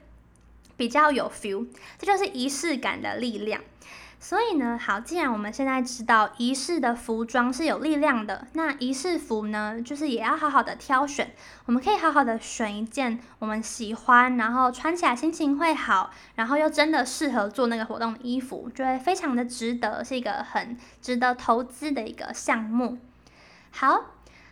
[0.77, 1.65] 比较有 feel。
[1.97, 3.59] 这就是仪式感的力量。
[4.27, 11.31] 所以呢，好，既然我们现在知道仪式的服装是有力量的，那仪式服呢，就是也要好好的挑选。
[11.67, 22.97] 我们可以好好的选一件我们喜欢，然后穿起来心情会好，然后又真的适合做那个活动的衣服，就会非常的值得，是一个很值得投资的一个项目。
[23.69, 24.05] 好，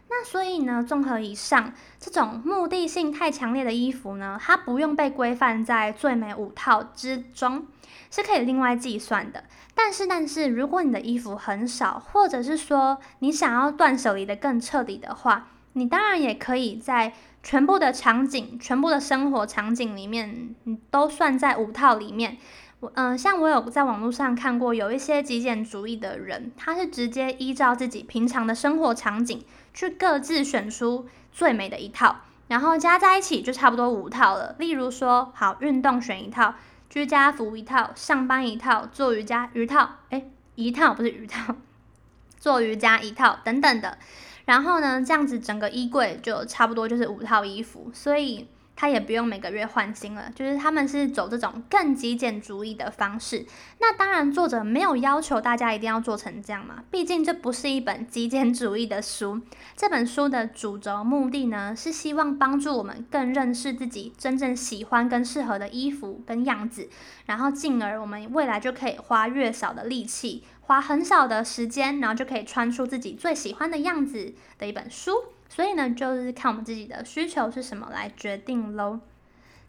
[0.08, 7.66] 那所以呢，综合以上，这种目的性太强烈的衣服呢，它不用被规范在最美五套之中，
[8.14, 9.44] 是可以另外计算的。
[9.74, 22.38] 但是，但是，如果你的衣服很少，或者是说你想要断舍离的更彻底的话，你当然也可以在全部的场景、全部的生活场景里面，你都算在五套里面。
[22.82, 34.56] 我嗯、呃，像我有在网络上看过，有一些极简主义的人，他是直接依照自己平常的生活场景去各自选出最美的一套，然后加在一起就差不多五套了。
[34.60, 36.54] 例如说，好，运动选一套。
[36.94, 41.56] 居家服一套，上班一套，做瑜伽一套，哎，一套不是一套，
[42.38, 43.98] 做瑜伽一套等等的。
[44.46, 48.48] 然后呢，这样子整个衣柜就差不多就是五套衣服，所以。
[48.76, 53.46] 他也不用每个月换新了，就是他们是走这种更极简主义的方式。
[53.80, 59.40] 那当然，作者没有要求大家一定要做成这样嘛，毕竟这不是一本极简主义的书。
[59.76, 66.90] 这本书的主轴目的呢，是希望帮助我们更认识自己真正喜欢跟适合的衣服跟样子，
[67.28, 75.12] 然后进而我们未来就可以花越少的力气，花很少的时间，然后就可以穿出自己最喜欢的样子的一本书。
[75.56, 79.00] 所以呢，就是看我们自己的需求是什么来决定喽。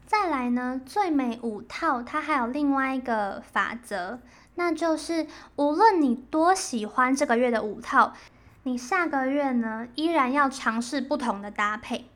[0.07, 4.19] 再来呢，最美五套它还有另外一个法则，
[4.55, 8.13] 那就是无论你多喜欢这个月的五套，
[8.63, 12.09] 你下个月呢依然要尝试不同的搭配。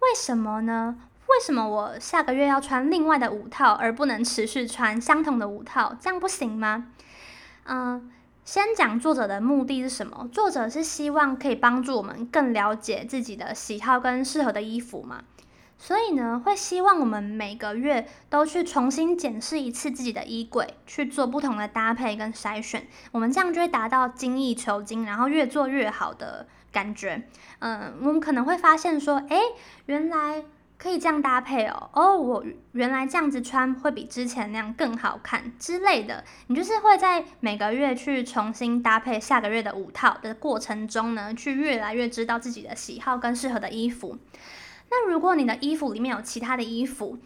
[0.00, 0.96] 为什么呢？
[1.26, 5.96] 为什么我下个月要穿另外的五套，而不能持续穿相同的五套？
[6.00, 6.86] 这样不行吗？
[7.64, 8.12] 嗯、
[8.48, 10.26] 先讲作者的目的是什么？
[10.32, 15.22] 作者是希望可以帮助我们更了解自己的喜好跟适合的衣服嘛，
[15.76, 27.28] 所以呢，会希望我们每个月都去重新检视一次自己的衣柜，去做不同的搭配跟筛选，我们这样就会达到精益求精，然后越做越好的感觉。
[27.58, 29.38] 嗯，我们可能会发现说，诶，
[29.84, 30.42] 原来。
[30.78, 36.24] 可以这样搭配哦，哦，我原来这样子穿会比之前那样更好看之类的。
[36.46, 44.16] 你就是会在每个月去重新搭配下个月的五套的过程中呢，去越来越知道自己的喜好跟适合的衣服。
[44.90, 47.18] 那如果你的衣服里面有其他的衣服，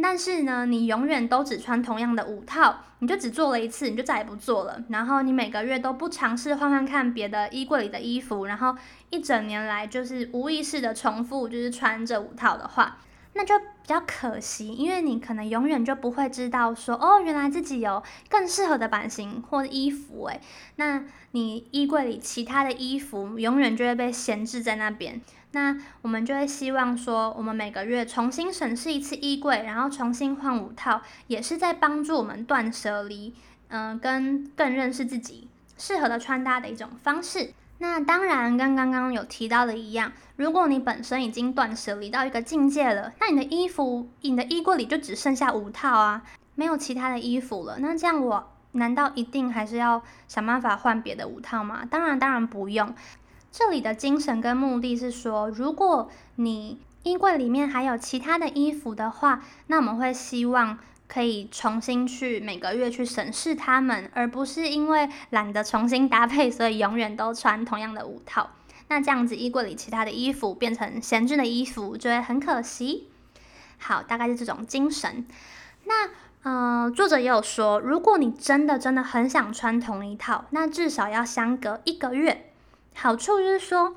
[0.00, 4.82] 但是呢，你永远都只穿同样的五套，你就只做了一次，你就再也不做了。
[4.88, 8.76] 然后你每个月都不尝试换换看别的衣柜里的衣服，然后
[9.10, 12.98] 一整年来就是无意识的重复，就是穿这五套的话，
[13.34, 20.40] 那就比较可惜，因为你可能永远就不会知道说，哦，原来自己有更适合的版型或衣服，诶，
[20.76, 25.20] 那你衣柜里其他的衣服永远就会被闲置在那边。
[25.56, 33.32] 那我们就会希望说，我们每个月重新审视一次衣柜，然后重新换五套，也是在帮助我们断舍离，
[33.68, 37.54] 嗯、跟更认识自己适合的穿搭的一种方式。
[37.78, 46.22] 那当然，跟刚刚有提到的一样，如果你本身已经断舍离到一个境界了，那你的衣服，你的衣柜里就只剩下五套啊，
[46.54, 47.78] 没有其他的衣服了。
[47.78, 51.82] 那这样我难道一定还是要想办法换别的五套吗？
[51.90, 52.94] 当然，当然不用。
[53.58, 68.50] 这里的精神跟目的是说，如果你衣柜里面还有其他的衣服的话，那我们会希望可以重新去每个月去审视它们，而不是因为懒得重新搭配，所以永远都穿同样的五套。
[68.88, 73.08] 那这样子衣柜里其他的衣服变成闲置的衣服，就会很可惜。
[73.78, 75.26] 好，大概是这种精神。
[75.84, 76.10] 那
[76.42, 82.45] 呃，作者也有说，如果你真的真的很想穿同一套，那至少要相隔一个月。
[82.98, 83.94] 好处就是说，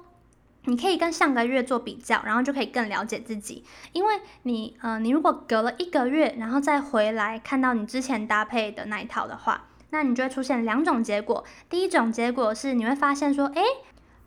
[0.66, 3.64] 你可以跟上个月做比较，然后就可以更了解自己。
[3.94, 11.46] 因为你，呃，你如果隔了一个月，然后再回来看到你之前搭配的那一套的话，那你就会出现两种结果。
[11.70, 13.64] 第一种结果是你会发现说，诶，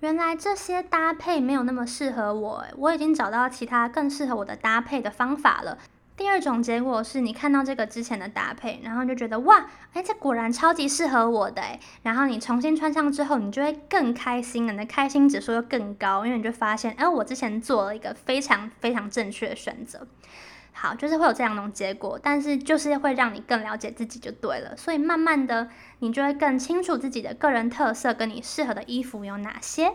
[0.00, 5.78] 原来这些搭配没有那么适合我，我已经找到其他更适合我的搭配的方法了。
[6.16, 11.80] 第二种结果是你看到这个之前的搭配，然后就觉得哇，哎，这果然超级适合我的哎。
[12.02, 20.06] 然后你重新穿上之后，你就会更开心，你的开心指数又更高，因为你就发现，哎，我之前做了一个非常非常正确的选择。
[20.74, 24.76] 好，就是会有这样的结果，但是就是会让你更了解自己就对了。
[24.76, 29.94] 所以慢慢的，你就会更清楚自己的个人特色跟你适合的衣服有哪些。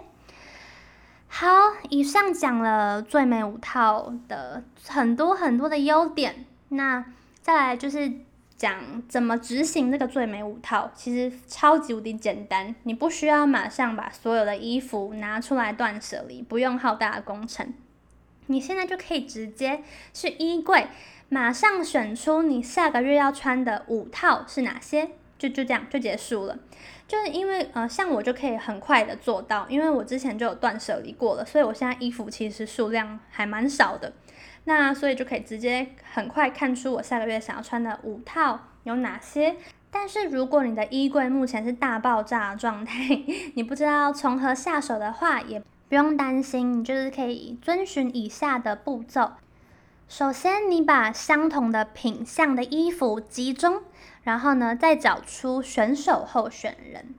[1.29, 1.47] 好，
[1.89, 7.05] 以上讲了最美五套的很多很多的优点，那
[7.41, 8.11] 再来就是
[8.55, 17.71] 讲怎么执行这个最美五套，其实超级无敌简单，你不需要马上把所有的衣服拿出来断舍离，不用浩大的工程，
[18.47, 20.87] 你现在就可以直接去衣柜，
[21.29, 26.57] 马上选出你下个月要穿的五套是哪些，就就这样就结束了。
[27.07, 34.11] 就是因为呃，像我就可以很快的做到，因为我之前就有断舍离过了，所以我现在衣服其实数量还蛮少的。
[34.65, 39.55] 那所以就可以直接很快看出我下个月想要穿的五套有哪些。
[39.89, 43.23] 但是如果你的衣柜目前是大爆炸状态，
[43.55, 49.31] 你不知道从何下手的话，也不用担心，你就是可以遵循以下的步骤。
[50.09, 53.81] 首先，你把相同的品相的衣服集中，
[54.23, 57.15] 然后呢，再找出选手候选人。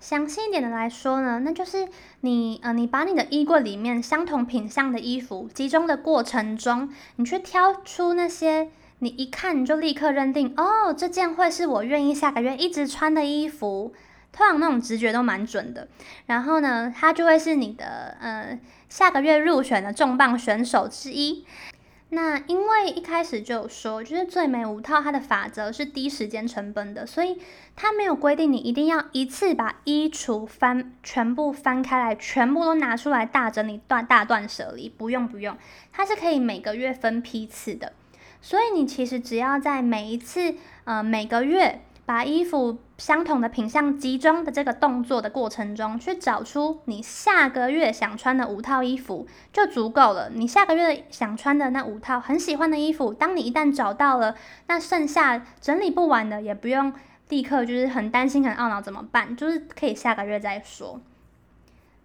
[0.00, 1.88] 详细一点的来说呢，那就是
[2.20, 8.68] 你呃，你把你的衣柜里面相同品相的衣服集中的过程中，你去挑出那些
[8.98, 13.94] 你一看你就立刻认定哦，这件会是我愿意下个月一直穿的衣服。
[14.30, 15.86] 通常那种直觉都蛮准的。
[16.26, 21.46] 然后呢，它就会是你的呃下个月入选的重磅选手之一。
[22.10, 27.38] 那因为一开始就有说，就是最美五套，它的法则是低时间成本的，所以
[27.74, 35.56] 它没有规定你一定要一次把衣橱翻全部翻开来，全部都拿出来大整理断大断舍离，不用不用，
[35.92, 37.92] 它是可以每个月分批次的，
[38.40, 41.80] 所以你其实只要在每一次呃每个月。
[42.06, 50.30] 把衣服相同的品相集中的这个动作的过程中，去找出你下个月想穿的五套衣服就足够了。
[50.32, 54.36] 你下个月想穿的那五套很喜欢的衣服，当你一旦找到了，
[54.68, 56.92] 那剩下整理不完的也不用
[57.30, 61.00] 立刻就是很担心很懊恼怎么办，就是可以下个月再说。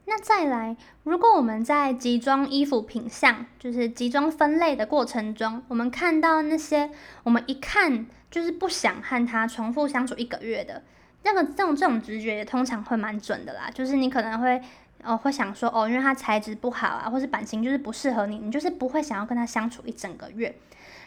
[0.05, 6.89] 那再来，如果我们在集中衣服品相，就是集中分类的过程中，我们看到那些
[7.21, 10.81] 我们一看就是不想和他重复相处一个月的，
[11.23, 13.69] 那个这种这种直觉也通常会蛮准的啦。
[13.73, 14.61] 就是你可能会
[15.03, 20.55] 哦会想说哦，因为它材质不好啊，或是版型就是不适合你，你就是不会想要跟他相处一整个月。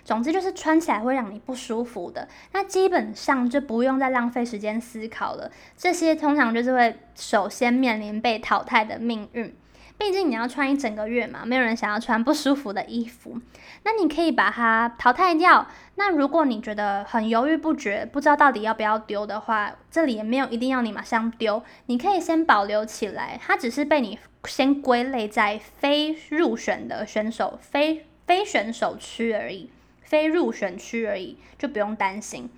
[0.04, 5.48] 总之就是穿起来会让你不舒服的，那基本上就不用再浪费时间思考了。
[5.76, 9.54] 这些通常就是会首先面临被淘汰的命运。
[10.02, 13.40] 毕竟你要穿一整个月嘛，没有人想要穿不舒服的衣服。
[13.84, 15.68] 那你可以把它淘汰掉。
[15.94, 23.38] 那如果你觉得很犹豫不决，不知道到底要不要丢的话，这里也没有一定要你马上丢，你可以先保留起来。
[23.40, 29.70] 它只是被你先归类在非入选的选手、非非选手区而已。
[30.02, 32.50] 非入选区而已，就不用担心。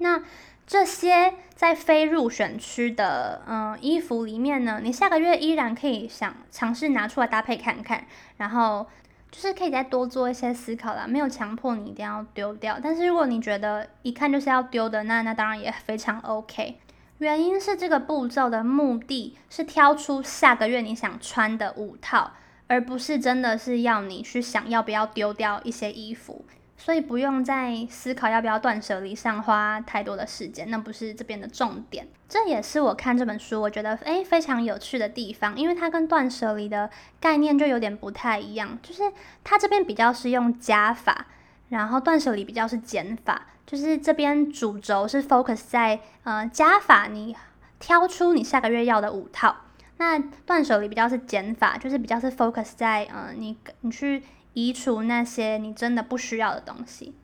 [0.00, 0.22] 那
[0.68, 8.04] 这些在非入选区的嗯衣服里面呢，你下个月依然可以想尝试拿出来搭配看看，
[8.36, 8.86] 然后
[9.30, 12.78] 就是可以再多做一些思考啦，没有强迫你一定要丢掉。
[12.82, 16.78] 但是如果你觉得一看就是要丢的，那那当然也非常 OK。
[17.16, 22.32] 原因是这个步骤的目的是挑出下个月你想穿的五套，
[22.66, 26.44] 而不是真的是要你去想要不要丢掉一些衣服。
[26.80, 32.06] 所以不用再思考要不要断舍离上花太多的时间，那不是这边的重点。
[32.28, 36.88] 这也是我看这本书我觉得诶非常有趣的地方，因为它跟断舍离的
[37.20, 39.02] 概念就有点不太一样，就是
[39.42, 41.26] 它这边比较是用加法，
[41.70, 47.36] 然后断舍离比较是减法，就是这边主轴是 focus 在呃加法，你
[47.80, 49.56] 挑出你下个月要的五套，
[49.96, 50.16] 那
[50.46, 54.22] 断舍离比较是减法，就是比较是 focus 在呃你你去。
[54.54, 57.14] 移除那些你真的不需要的东西，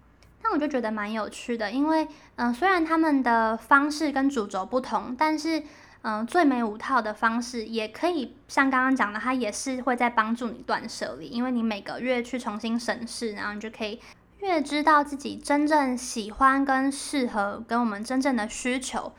[0.43, 2.07] 那我就觉得蛮有趣的，因为
[2.37, 5.63] 嗯、虽然他们的方式跟主轴不同，但是
[6.03, 13.99] 嗯、最美五套的方式也可以像刚刚讲的，它也是会在帮助你断舍离，因为你每个月去重新审视，然后你就可以
[14.41, 19.15] 越知道自己真正喜欢跟适合跟我们真正的需求，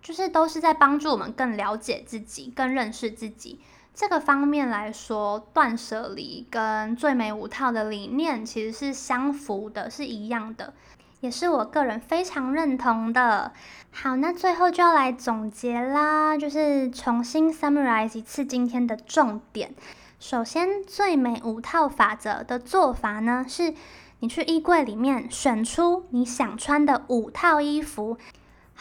[0.00, 3.60] 就是都是在帮助我们更了解自己，更认识自己。
[4.00, 10.72] 这个方面来说，断舍离跟最美五套的理念其实是相符的，是一样的，
[11.20, 13.52] 也是我个人非常认同的。
[13.90, 19.74] 好，那最后就要来总结啦，就是重新 summarize 一次今天的重点。
[20.18, 23.74] 首先，最美五套法则的做法呢，是
[24.20, 28.16] 你去衣柜里面选出你想穿的五套衣服。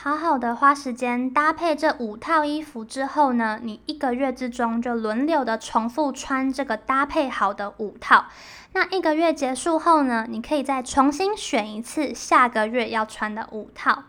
[0.01, 8.27] 好好的花时间搭配这五套衣服之后呢，你一个月之中就轮流的重复穿这个搭配好的五套。
[8.71, 14.03] 那一个月结束后呢，你可以再重新选一次下个月要穿的五套。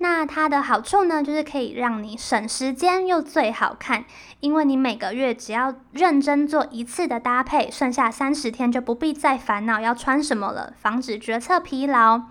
[0.00, 4.04] 那它的好处呢，就是可以让你省时间又最好看，
[4.38, 12.22] 因为你每个月只要认真做一次的搭配，剩下三十天就不必再烦恼要穿什么了，防止决策疲劳。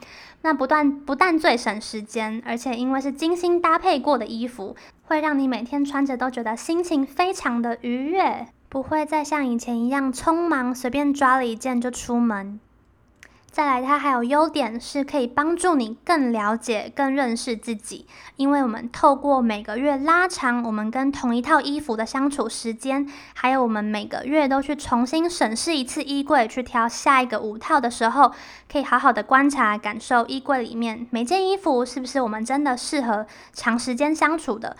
[0.41, 12.59] 那不断不但最省时间，而且因为是精心搭配过的衣服，会让你每天穿着都觉得心情非常的愉悦，不会再像以前一样匆忙随便抓了一件就出门。
[13.57, 18.05] 再来，它还有优点是可以帮助你更了解、更认识自己，
[18.35, 28.31] 因为我们透过每个月拉长我们跟同一套衣服的相处时间，还有我们每个月都去重新审视一次衣柜，去挑下一个五套的时候，
[28.71, 34.77] 可以好好的观察、感受衣柜里面每件衣服是不是我们真的适合长时间相处的，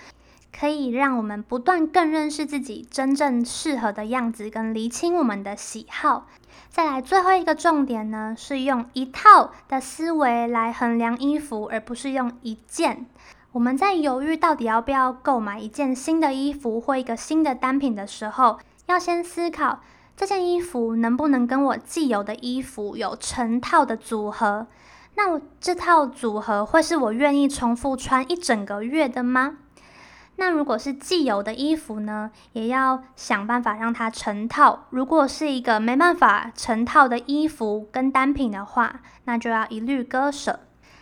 [0.56, 6.28] 可以让我们不断更认识自己真正适合的样子，跟厘清我们的喜好。
[6.78, 13.08] 再来最后一个重点呢，是用一套的思维来衡量衣服，而不是用一件。
[13.54, 19.80] 我们在犹豫到底要不要购买一件新的衣服或一个新的单品的时候，要先思考
[20.16, 24.68] 这件衣服能不能跟我既有的衣服有成套的组合。
[25.16, 29.58] 那我这套组合会是我愿意重复穿一整个月的吗？
[30.38, 34.86] 那如果是既有的衣服呢，也要想办法让它成套。
[34.92, 40.60] 如果是一个没办法成套的衣服跟单品的话，那就要一律割舍。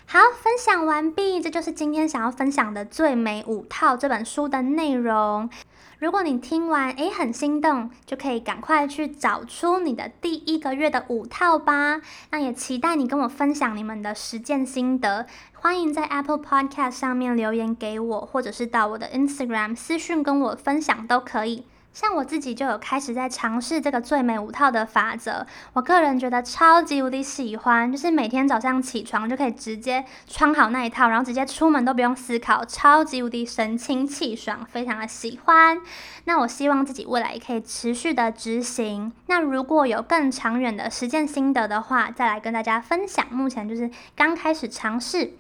[0.08, 5.50] 好，分享完毕，这就是今天想要分享的《最美五套》这本书的内容。
[5.98, 12.02] 如果你听完，诶，很心动，就可以赶快去找出你的第一个月的五套吧。
[12.32, 15.26] 那也期待你跟我分享你们的实践心得。
[15.66, 21.66] 欢迎在 Apple Podcast 上面留言给我，或者是到我的 Instagram 私讯跟我分享都可以。
[21.96, 35.82] 像我自己就有开始在尝试这个最美五套的法则，我个人觉得超级无敌喜欢，就是每天早上起床就可以直接穿好那一套，然后直接出门都不用思考，超级无敌神清气爽，非常的喜欢。
[36.26, 39.14] 那我希望自己未来也可以持续的执行。
[39.28, 43.26] 那如果有更长远的实践心得的话，再来跟大家分享。
[43.32, 45.32] 目前就是刚开始尝试，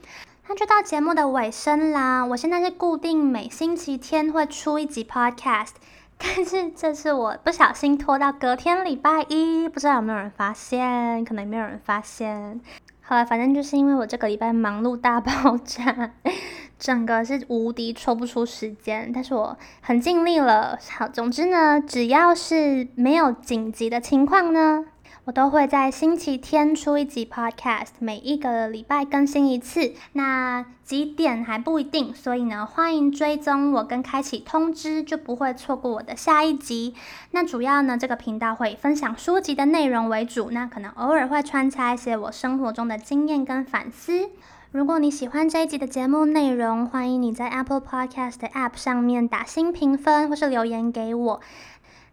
[0.47, 2.24] 那就到节目的尾声啦。
[2.24, 5.72] 我现在是固定每星期天会出一集 Podcast。
[6.36, 12.59] 但是这次我不小心拖到隔天礼拜一，不知道有没有人发现，可能也没有人发现。
[13.03, 16.11] 后来，反正就是因为我这个礼拜忙碌大爆炸，
[16.80, 20.80] 整个是无敌抽不出时间，但是我很尽力了。
[20.97, 24.86] 好，总之呢，只要是没有紧急的情况呢。
[25.26, 29.93] 我都会在星期天出一集 podcast，每一个礼拜更新一次。
[30.13, 36.93] 那几点还不一定，所以呢，欢迎追踪我跟开启通知，就不会错过我的下一集。
[37.32, 44.30] 那主要呢，这个频道会分享书籍的内容为主，那可能偶尔会穿插一些我生活中的经验跟反思。
[44.71, 51.41] 如果你喜欢这一集的节目内容，欢迎你在 Apple Podcast App 上面打新评分或是留言给我。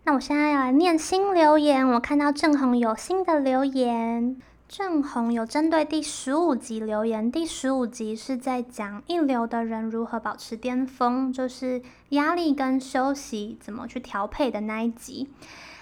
[0.04, 4.36] 那我现在要来念新留言，我看到正红有新的留言，
[4.68, 15.30] 正红有针对第十五集留言，第十五集是在讲一流的人如何保持巅峰，就是压力跟休息怎么去调配的那一集。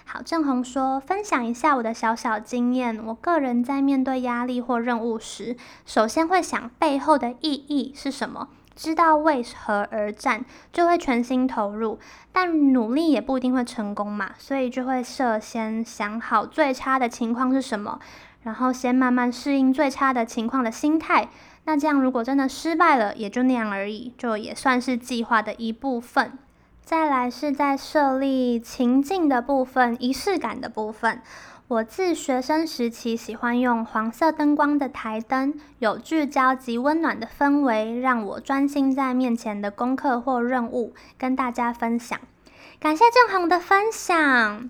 [0.05, 5.57] 好，正红说，分享一下我的小小经验，我个人在面对压力或任务时，
[5.87, 8.49] 首先会想背后的意义是什么。
[8.75, 11.99] 知道为何而战，就会全心投入，
[12.31, 17.99] 但努力也不一定会成功嘛，所以就会设先想好最差的情况是什么，
[18.43, 21.29] 然后先慢慢适应最差的情况的心态。
[21.65, 26.31] 那这样如果真的失败了，也就那样而已，就也算是计划的一部分。
[26.83, 31.21] 再来是在设立情境的部分，仪式感的部分。
[31.71, 42.19] 我自学生时期喜欢用黄色灯光的台灯，有聚焦及温暖的氛围，让我专心在面前的功课或任务，跟大家分享。
[42.77, 44.69] 感谢正红的分享，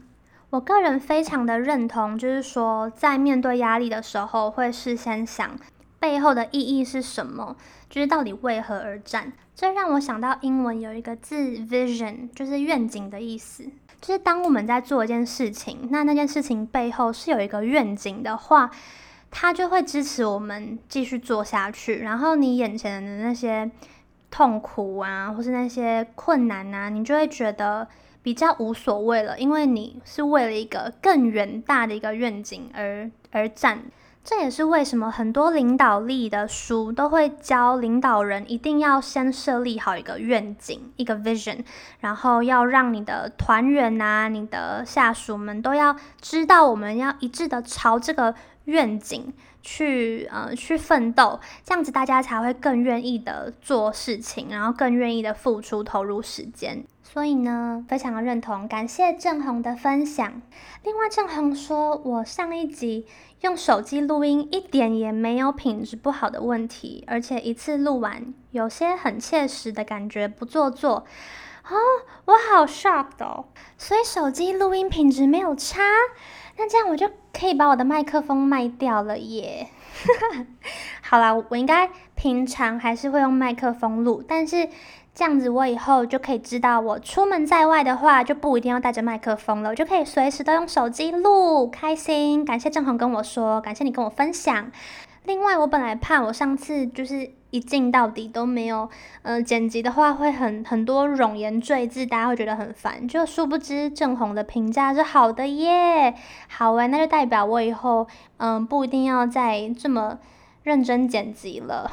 [0.51, 5.57] 我个人非常的认同，就是说在面对压力的时候，会事先想
[5.99, 7.57] 背后的意义是什么，
[7.89, 9.33] 就是到底为何而战。
[9.55, 13.71] 这让我想到英文有一个字 vision，就是愿景的意思。
[14.01, 18.71] 就是当我们在做一件事情，那那件事情背后是有一个愿景的话，
[19.29, 21.99] 它就会支持我们继续做下去。
[21.99, 23.69] 然后你眼前的那些
[24.31, 27.87] 痛苦啊，或是那些困难啊，你就会觉得
[28.23, 33.83] 比较无所谓了，因为你是为了一个更远大的一个愿景而而战。
[34.23, 41.63] 这也是为什么很多领导力的书都会教领导人一定要先设立好一个愿景，一个 vision，
[41.99, 56.85] 然后要让你的团员啊、你的下属们都要知道，我们要一致的朝这个愿景去呃去奋斗，这样子大家才会更愿意的做事情，然后更愿意的付出投入时间。
[57.03, 60.41] 所以呢，非常的认同，感谢正红的分享。
[60.83, 63.05] 另外，正红说，我上一集
[63.41, 71.05] 用手机录音，一点也没有品质不好的问题，而且一次录完，有些很切实的感觉，不做作。
[71.69, 71.77] 哦，
[72.25, 73.45] 我好 shocked 哦！
[73.77, 75.81] 所以手机录音品质没有差，
[76.57, 79.69] 那这样我就可以把我的麦克风卖掉了耶。
[81.11, 84.69] 好啦，我应该平常还是会用麦克风录，但是
[85.13, 92.45] 这样子我以后就可以知道，我出门在外的话就不一定要带着麦克风了，我就可以随时都用手机录，开心。
[92.45, 94.71] 感谢正红跟我说，感谢你跟我分享。
[95.25, 98.89] 另外，我本来怕我上次就是一镜到底都没有，
[99.23, 103.05] 嗯、剪辑的话会很很多冗言赘字，大家会觉得很烦。
[103.05, 106.15] 就殊不知正红的评价是好的耶，
[106.47, 108.07] 好诶，那就代表我以后
[108.37, 110.17] 嗯、不一定要再这么
[110.63, 111.89] 认真剪辑了，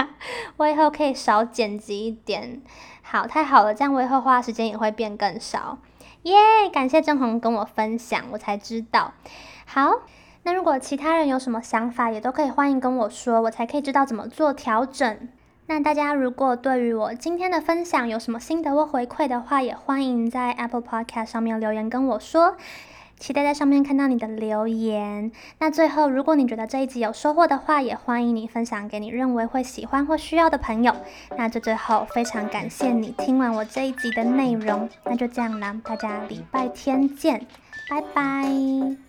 [0.58, 2.60] 我以后可以少剪辑一点。
[3.02, 5.78] 好，太好了，这样我以后花时间也会变更少。
[6.22, 6.34] 耶，
[6.72, 9.12] 感谢正红跟我分享，我才知道。
[9.64, 10.02] 好。
[10.42, 15.28] 那如果其他人有什么想法，也都可以欢迎跟我说，我才可以知道怎么做调整。
[15.66, 22.56] 那大家如果对于我今天的分享有什么心得或回馈的话，也欢迎在 Apple Podcast 上面留言跟我说，
[23.18, 25.30] 期待在上面看到你的留言。
[25.58, 30.94] 那最后，如果你觉得这一集有收获的话，也欢迎你分享给你认为会喜欢或需要的朋友。
[31.36, 37.46] 那就最后非常感谢你听完我这一集的内容，那就这样啦，大家礼拜天见，
[37.88, 39.05] 拜拜。